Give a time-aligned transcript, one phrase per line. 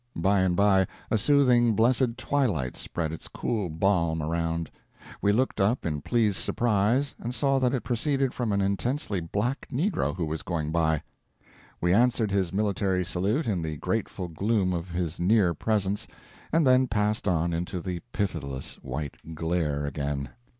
[0.15, 4.71] By and by a soothing, blessed twilight spread its cool balm around.
[5.21, 9.67] We looked up in pleased surprise and saw that it proceeded from an intensely black
[9.71, 11.03] negro who was going by.
[11.79, 16.07] We answered his military salute in the grateful gloom of his near presence,
[16.51, 20.29] and then passed on into the pitiless white glare again.